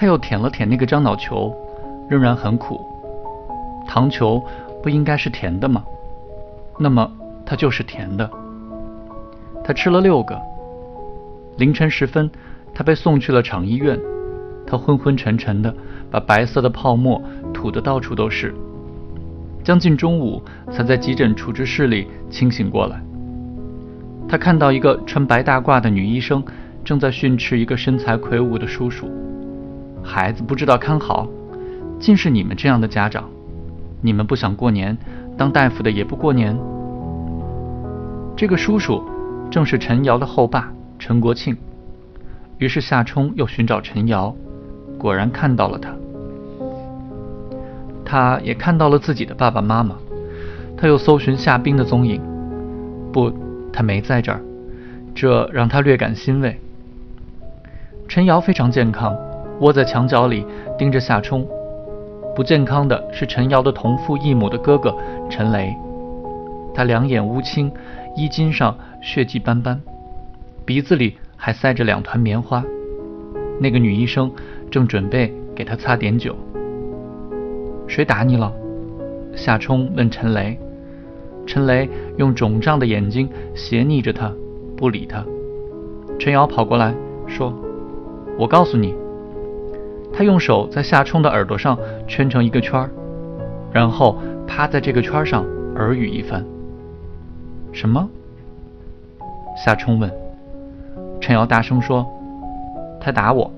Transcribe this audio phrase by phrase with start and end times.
[0.00, 1.52] 他又舔了舔那个樟脑球，
[2.08, 2.80] 仍然很苦。
[3.84, 4.40] 糖球
[4.80, 5.82] 不应该是甜的吗？
[6.78, 7.10] 那么
[7.44, 8.30] 它就是甜的。
[9.64, 10.40] 他吃了六个。
[11.56, 12.30] 凌晨时分，
[12.72, 13.98] 他被送去了厂医院。
[14.64, 15.74] 他昏昏沉沉的，
[16.12, 17.20] 把白色的泡沫
[17.52, 18.54] 吐得到处都是。
[19.64, 20.40] 将近中午，
[20.70, 23.02] 才在急诊处置室里清醒过来。
[24.28, 26.40] 他看到一个穿白大褂的女医生
[26.84, 29.10] 正在训斥一个身材魁梧的叔叔
[30.08, 31.28] ：“孩子不知道看好，
[32.00, 33.28] 尽是你们这样的家长。
[34.00, 34.96] 你们不想过年，
[35.36, 36.56] 当大夫的也不过年。”
[38.34, 39.04] 这个叔叔
[39.50, 41.54] 正是陈瑶的后爸陈国庆。
[42.56, 44.34] 于是夏冲又寻找陈瑶。
[44.98, 45.94] 果然看到了他，
[48.04, 49.94] 他也看到了自己的爸爸妈妈。
[50.76, 52.22] 他又搜寻夏冰的踪影，
[53.12, 53.30] 不，
[53.72, 54.40] 他没在这儿，
[55.14, 56.58] 这让他略感欣慰。
[58.08, 59.14] 陈瑶非常健康，
[59.60, 60.44] 窝在墙角里
[60.76, 61.46] 盯着夏冲。
[62.34, 64.94] 不健康的是陈瑶的同父异母的哥哥
[65.28, 65.74] 陈雷，
[66.74, 67.70] 他两眼乌青，
[68.16, 69.80] 衣襟上血迹斑斑，
[70.64, 72.62] 鼻子里还塞着两团棉花。
[73.60, 74.30] 那个女医生。
[74.70, 76.36] 正准备给他擦点酒，
[77.86, 78.52] 谁打你了？
[79.34, 80.58] 夏冲问陈雷。
[81.46, 84.30] 陈雷用肿胀的眼睛斜睨着他，
[84.76, 85.24] 不理他。
[86.18, 86.94] 陈瑶跑过来
[87.26, 87.50] 说
[88.38, 88.94] ：“我告诉你。”
[90.18, 92.90] 他用手在夏冲的耳朵上圈成一个圈
[93.72, 96.44] 然后趴在这个圈上耳语一番。
[97.72, 98.04] 什么？
[99.56, 100.10] 夏冲问。
[101.20, 102.04] 陈瑶大声说
[103.00, 103.48] ：“他打我。”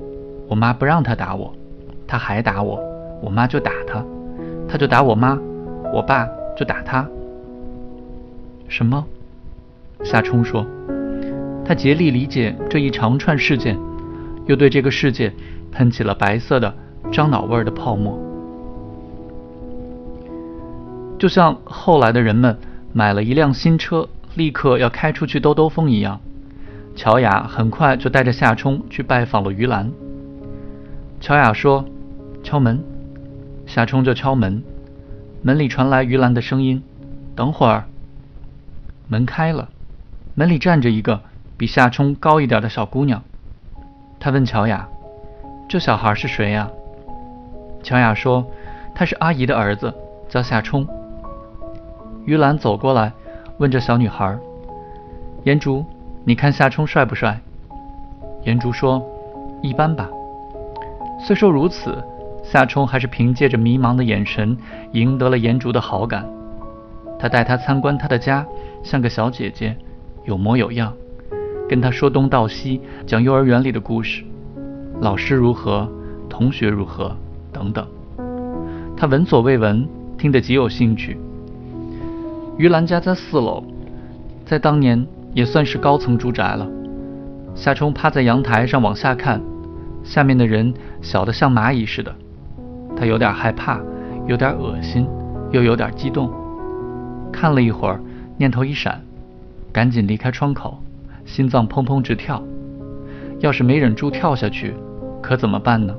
[0.49, 1.51] 我妈不让他打我，
[2.07, 2.79] 他还打我，
[3.23, 4.05] 我妈就打他，
[4.69, 5.39] 他就打我妈，
[5.95, 7.09] 我爸就打他。
[8.69, 9.03] 什么？
[10.05, 10.67] 夏冲说，
[11.65, 13.79] 他竭力理解这一长串事件，
[14.45, 15.33] 又对这个世界
[15.73, 16.75] 喷起了白色的
[17.13, 18.19] 樟脑味的泡沫，
[21.19, 22.59] 就像后来的人们
[22.93, 26.21] 买了一辆新车，立刻要开出去兜兜风一样。
[26.97, 29.91] 乔雅很快就带着夏冲去拜访了于兰。
[31.21, 31.85] 乔雅说
[32.43, 32.83] ：“敲门。”
[33.65, 34.63] 夏冲就敲门，
[35.43, 36.83] 门里传来于兰的声音
[37.37, 37.85] ：“等会儿。”
[39.09, 39.69] 门开了，
[40.35, 41.21] 门里站着一个
[41.57, 43.23] 比夏冲高一点的小姑娘。
[44.19, 44.89] 她问乔雅
[45.71, 46.69] ：“这小孩是谁呀？”
[47.81, 48.45] 乔雅说
[48.93, 49.95] ：“他是阿姨的儿子，
[50.29, 50.85] 叫夏冲。”
[52.27, 53.13] 于兰走过来，
[53.59, 54.37] 问这小女孩
[55.47, 55.85] ：“颜竹，
[56.25, 57.41] 你看夏冲帅不帅？”
[58.43, 59.01] 颜竹说
[59.63, 60.09] ：“一般吧。”
[61.25, 61.97] 虽说如此，
[62.43, 64.59] 夏冲还是凭借着迷茫的眼神
[64.91, 66.29] 赢得了颜竹的好感。
[67.17, 68.45] 他带她参观他的家，
[68.83, 69.77] 像个小姐姐，
[70.25, 70.93] 有模有样，
[71.69, 74.25] 跟他说东道西，讲幼儿园里的故事，
[75.01, 75.89] 老师如何，
[76.29, 77.17] 同学如何
[77.51, 77.87] 等等。
[78.95, 79.89] 他闻所未闻，
[80.19, 81.17] 听得极有兴趣。
[82.59, 83.65] 于兰家在四楼，
[84.45, 86.69] 在当年也算是高层住宅了。
[87.55, 89.41] 夏冲趴在阳台上往下看。
[90.03, 92.15] 下面的人小得像蚂蚁似的，
[92.95, 93.81] 他有点害怕，
[94.27, 95.07] 有点恶心，
[95.51, 96.31] 又有点激动。
[97.33, 97.99] 看了一会儿，
[98.37, 99.01] 念头一闪，
[99.73, 100.79] 赶紧离开窗口，
[101.25, 102.43] 心脏砰砰直跳。
[103.39, 104.75] 要是没忍住跳下去，
[105.23, 105.95] 可怎么办呢？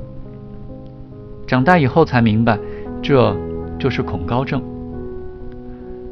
[1.47, 2.57] 长大以后才明白，
[3.01, 3.35] 这
[3.77, 4.61] 就是恐高症。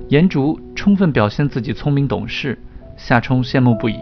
[0.07, 2.57] 颜竹充分表现自己聪明懂事，
[2.97, 3.97] 夏冲羡慕不已。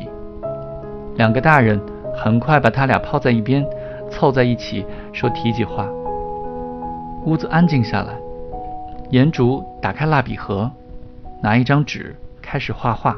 [1.15, 1.79] 两个大人
[2.15, 3.65] 很快把他俩抛在一边。
[4.09, 5.85] 凑在一起说提几话，
[7.25, 8.17] 屋子安静下来。
[9.09, 10.71] 颜竹打开蜡笔盒，
[11.43, 13.17] 拿一张纸开始画画。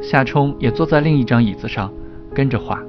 [0.00, 1.92] 夏冲也坐在另一张椅子上
[2.32, 2.80] 跟着画。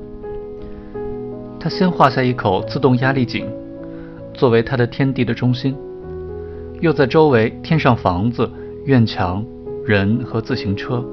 [1.60, 3.46] 他先画下一口自动压力井，
[4.34, 5.76] 作为他的天地的中心，
[6.80, 8.50] 又在周围添上房子、
[8.86, 9.46] 院墙、
[9.86, 11.04] 人和自行车。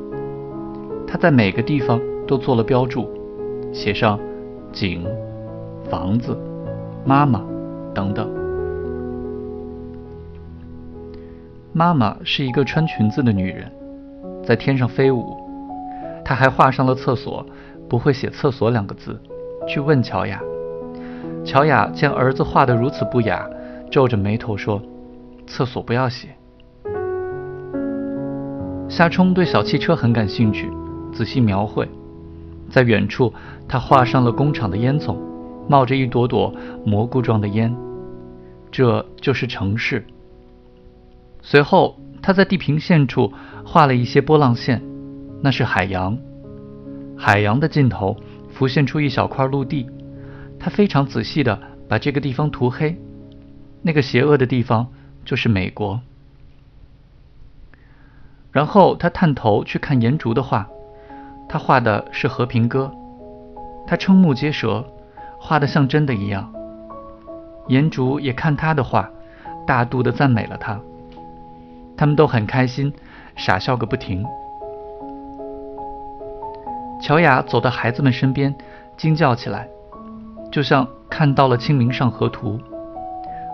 [1.06, 3.08] 他在每个地方都做了标注，
[3.72, 4.19] 写上
[4.72, 5.04] 井。
[5.90, 6.37] 房子，
[7.04, 7.44] 妈妈，
[7.94, 8.28] 等等。
[11.72, 13.70] 妈妈是一个穿裙子的女人，
[14.44, 15.37] 在天上飞舞。
[16.25, 17.46] 她还画上了厕所，
[17.88, 19.16] 不会写“厕所”两个字，
[19.66, 20.40] 去问乔雅。
[21.44, 23.48] 乔雅见儿子画得如此不雅，
[23.90, 24.80] 皱着眉头说
[25.46, 26.28] ：“厕所不要写。”
[28.88, 30.70] 夏冲对小汽车很感兴趣，
[31.12, 31.88] 仔细描绘。
[32.68, 33.32] 在远处，
[33.68, 35.16] 他画上了工厂的烟囱。
[35.69, 36.54] 冒着一朵朵
[36.84, 37.76] 蘑菇状的烟，
[38.70, 40.06] 这就是城市。
[41.42, 43.32] 随后，他在地平线处
[43.64, 44.80] 画了一些波浪线，
[45.42, 46.16] 那是海洋。
[47.16, 48.16] 海洋的尽头
[48.56, 49.87] 浮现出一小块陆地，
[50.58, 52.97] 他非常仔细地把这个地方涂黑，
[53.82, 54.88] 那个邪恶的地方
[55.26, 56.00] 就是美国。
[58.50, 60.67] 然后他探头去看颜竹的画，
[61.47, 62.91] 他画的是和平鸽，
[63.87, 64.82] 他瞠目结舌，
[65.38, 66.50] 画的像真的一样。
[67.69, 69.11] 颜竹也看他的画，
[69.67, 70.81] 大度的赞美了他。
[71.94, 72.91] 他们都很开心，
[73.37, 74.25] 傻笑个不停。
[77.00, 78.54] 乔雅走到孩子们身边，
[78.96, 79.69] 惊叫起来，
[80.50, 82.58] 就像看到了《清明上河图》，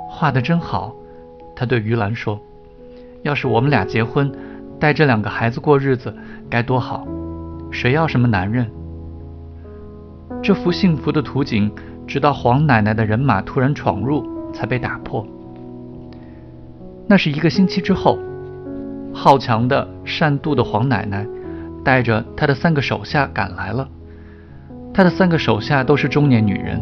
[0.09, 0.95] 画的真好。
[1.55, 2.41] 他对于兰说
[3.23, 4.33] ：“要是我们俩结婚。”
[4.81, 6.13] 带这两个孩子过日子
[6.51, 7.07] 该多好！
[7.71, 8.69] 谁要什么男人？
[10.43, 11.73] 这幅幸福的图景，
[12.05, 15.25] 直到黄奶奶的人马突然闯入，才被打破。
[17.07, 18.19] 那是一个星期之后，
[19.15, 21.25] 好强的、善妒的黄奶奶
[21.85, 23.89] 带着他的三个手下赶来了。
[24.95, 26.81] 他的三个手下都是中年女人。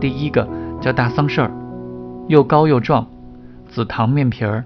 [0.00, 0.46] 第一个
[0.80, 1.50] 叫大桑葚儿，
[2.28, 3.06] 又高又壮，
[3.68, 4.64] 紫糖面皮儿，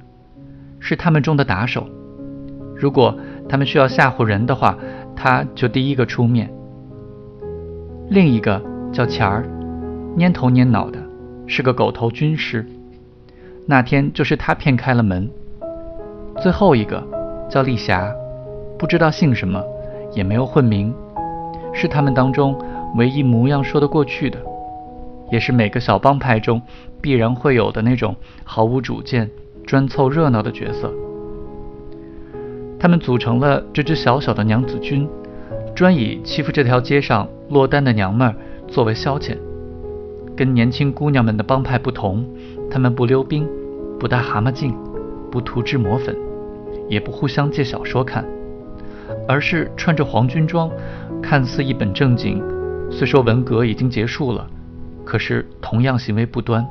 [0.79, 1.89] 是他们中的打手。
[2.77, 3.17] 如果
[3.49, 4.77] 他们需要吓唬人的话，
[5.15, 6.51] 他就第一个出面。
[8.09, 8.61] 另一个
[8.93, 9.45] 叫钱儿，
[10.17, 10.99] 蔫头蔫脑的，
[11.47, 12.67] 是个狗头军师。
[13.67, 15.31] 那天就是他骗开了门。
[16.43, 17.07] 最后一个
[17.49, 18.13] 叫丽霞，
[18.81, 19.63] 不知道姓什么，
[20.15, 20.95] 也没有混名，
[21.71, 22.59] 是他们当中
[22.97, 24.39] 唯一模样说得过去的，
[25.31, 26.63] 也是每个小帮派中
[26.99, 29.31] 必然会有的那种毫无主见、
[29.67, 30.91] 专凑热闹的角色。
[32.79, 35.07] 他们组成了这支小小的娘子军，
[35.75, 38.35] 专以欺负这条街上落单的娘们儿
[38.67, 39.37] 作为消遣。
[40.35, 42.25] 跟年轻姑娘们的帮派不同，
[42.71, 43.47] 他们不溜冰，
[43.99, 44.75] 不戴蛤蟆镜，
[45.31, 46.17] 不涂脂抹粉，
[46.89, 48.25] 也不互相借小说看，
[49.31, 50.69] 而是穿着黄军装，
[51.23, 52.43] 看似一本正经。
[52.91, 54.45] 虽说文革已经结束了，
[55.05, 56.67] 可是同样行为不端。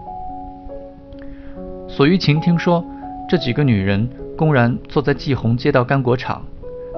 [1.88, 2.83] 索玉琴听说
[3.29, 4.09] 这几个女人。
[4.38, 6.41] 公然坐在季红街道干果厂，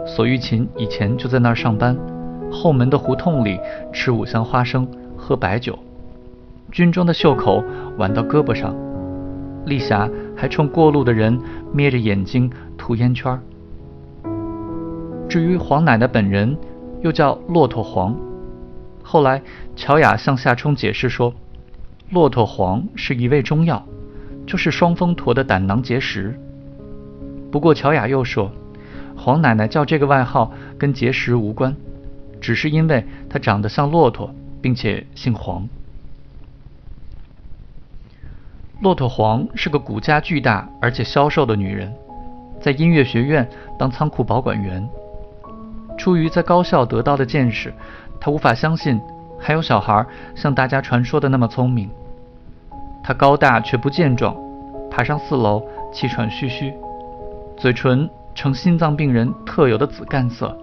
[0.06, 1.98] 索玉琴以前就在那儿上班。
[2.52, 3.60] 后门的胡同里
[3.92, 4.88] 吃五香花生，
[5.18, 5.78] 喝白酒。
[6.72, 7.64] 军装的袖口
[7.98, 8.76] 挽到胳膊上，
[9.66, 11.36] 丽霞还冲过路的人
[11.74, 12.48] 眯着眼睛
[12.78, 13.40] 吐烟圈。
[15.32, 16.58] 至于黄奶奶本人，
[17.00, 18.14] 又叫骆驼黄。
[19.02, 19.42] 后来
[19.78, 21.34] 乔雅向夏冲解释说，
[22.10, 23.82] 骆驼黄是一味中药，
[24.46, 26.38] 就是双峰驼的胆囊结石。
[27.50, 28.52] 不过，乔雅又说，
[29.16, 31.74] 黄奶奶叫这个外号跟结石无关，
[32.42, 35.66] 只是因为她长得像骆驼，并且姓黄。
[38.82, 41.90] 骆驼黄是个骨架巨大而且消瘦的女人，
[42.60, 43.50] 在音乐学院
[43.80, 44.86] 当仓库保管员。
[46.02, 47.72] 出于在高校得到的见识，
[48.20, 49.00] 他无法相信
[49.38, 50.04] 还有小孩
[50.34, 51.88] 像大家传说的那么聪明。
[53.04, 54.36] 他高大却不健壮，
[54.90, 55.64] 爬上四楼
[55.94, 56.74] 气喘吁吁。
[57.56, 60.58] 嘴唇呈心脏病人特有的紫干色。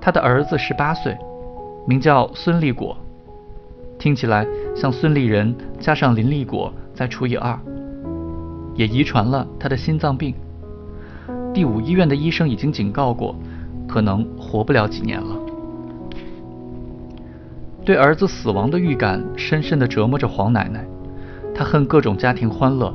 [0.00, 1.16] 他的儿子十八岁，
[1.86, 2.96] 名叫孙立果，
[3.96, 7.56] 听起来像孙立人加上林立果再除以二，
[8.74, 10.34] 也遗传了他的心脏病。
[11.54, 13.36] 第五医院的医生已经警告过，
[13.90, 15.36] 可能活不了几年了。
[17.84, 20.86] 对儿子死亡的预感深深地折磨着黄奶奶，
[21.52, 22.94] 她恨各种家庭欢乐，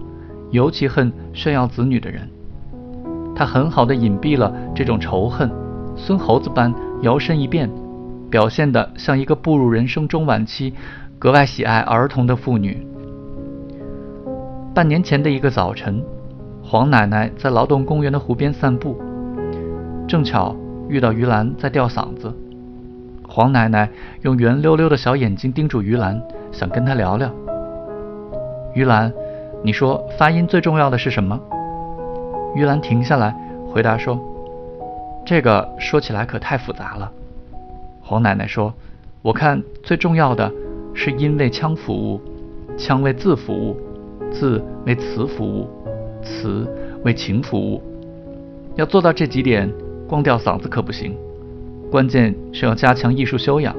[0.52, 2.22] 尤其恨炫耀子女的人。
[3.36, 5.52] 她很好的隐蔽了这种仇恨，
[5.98, 7.70] 孙猴子般摇身一变，
[8.30, 10.74] 表现得像一个步入人生中晚期、
[11.20, 12.88] 格外喜爱儿童的妇女。
[14.74, 16.02] 半年前的一个早晨，
[16.64, 18.98] 黄奶奶在劳动公园的湖边散步，
[20.08, 20.56] 正巧
[20.88, 22.34] 遇到于兰在吊嗓子。
[23.28, 23.90] 黄奶奶
[24.22, 27.30] 用圆溜溜的小眼睛盯住于兰，想跟她聊聊。
[28.74, 29.12] 于兰，
[29.64, 31.40] 你说发音最重要的是什么？
[32.56, 33.36] 于兰停下来，
[33.68, 34.20] 回答说
[35.26, 37.12] ：“这个说起来可太复杂了。”
[38.00, 38.74] 黄奶奶说
[39.24, 40.52] ：“我看最重要的
[40.94, 42.22] 是音为腔服务，
[42.78, 43.76] 腔为字服务，
[44.32, 45.68] 字为词服务，
[46.22, 46.68] 词
[47.04, 47.82] 为情服务。
[48.76, 49.72] 要做到这几点，
[50.08, 51.16] 光吊嗓子可不行，
[51.92, 53.76] 关键是要加强艺术修养。”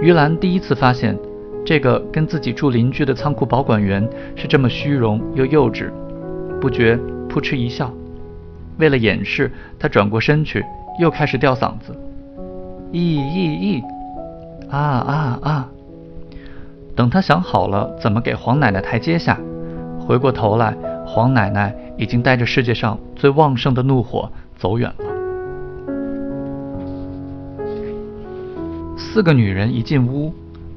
[0.00, 1.18] 于兰第一次发现，
[1.64, 5.90] 这个跟自己住邻居的仓库保管员是这么虚荣又幼稚。
[6.60, 7.90] 不觉扑哧一笑，
[8.78, 10.64] 为了掩饰，他转过身去，
[10.98, 11.94] 又开始吊嗓子，
[12.92, 13.84] 咦咦咦，
[14.68, 15.68] 啊啊啊！
[16.94, 19.38] 等他想好了怎么给黄奶奶台阶下，
[20.06, 20.76] 回过头来，
[21.12, 25.04] 黄奶奶已经带着世界上最旺盛的怒火走远了。
[28.96, 30.32] 四个女人一进屋，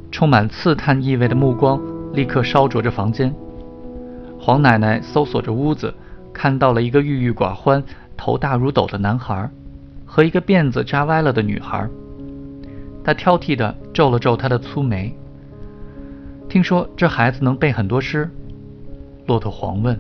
[0.10, 1.80] 充满刺探意味的目光
[2.14, 3.32] 立刻烧灼着房间。
[4.40, 5.94] 黄奶奶搜索着屋子，
[6.34, 7.84] 看到了一个郁郁寡欢、
[8.18, 9.48] 头大如斗的男孩，
[10.04, 11.88] 和一个辫子扎歪了的女孩。
[13.04, 15.16] 她挑剔地皱了皱她的粗眉。
[16.50, 18.28] 听说这孩子能背很多诗，
[19.28, 19.96] 骆驼黄问。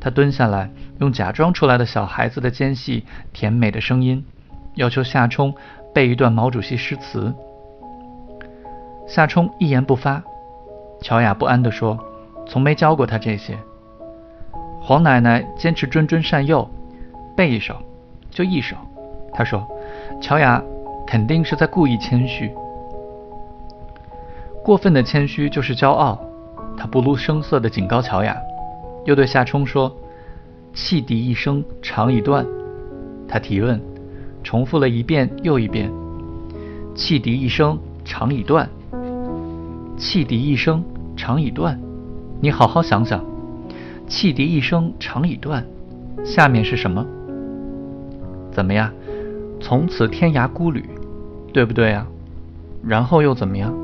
[0.00, 4.24] 他蹲下来，用假装出来的小孩子的尖细、甜美的声音，
[4.76, 5.54] 要求夏冲
[5.92, 7.34] 背一段毛主席诗词。
[9.06, 10.22] 夏冲一言不发。
[11.02, 11.98] 乔雅不安地说
[12.46, 13.58] ：“从没教过他这些。”
[14.80, 16.68] 黄奶奶坚持谆谆善诱
[17.36, 17.76] ：“背一首，
[18.30, 18.76] 就一首。”
[19.32, 19.66] 她说
[20.20, 20.62] ：“乔雅
[21.06, 22.50] 肯定是在故意谦虚。”
[24.64, 26.18] 过分的谦虚就是骄傲，
[26.76, 28.36] 他不露声色地警告乔雅，
[29.04, 29.94] 又对夏冲说
[30.74, 32.46] ：“汽笛一声长一段。”
[33.26, 33.80] 他提问，
[34.42, 35.90] 重复了一遍又一遍
[36.94, 38.68] ：“汽笛一声长一段。”
[39.96, 40.82] 汽笛一声
[41.16, 41.78] 长一段，
[42.40, 43.22] 你好好想想，
[44.06, 45.64] 汽笛一声长一段，
[46.24, 47.04] 下面是什么？
[48.50, 48.90] 怎么样？
[49.60, 50.84] 从此天涯孤旅，
[51.52, 52.06] 对不对呀？
[52.82, 53.74] 然后又怎么样？